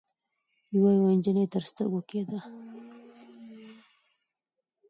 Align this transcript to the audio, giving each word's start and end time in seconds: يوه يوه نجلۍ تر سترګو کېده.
يوه 0.75 0.89
يوه 0.97 1.11
نجلۍ 1.19 1.43
تر 1.53 1.63
سترګو 1.69 1.99
کېده. 2.09 2.39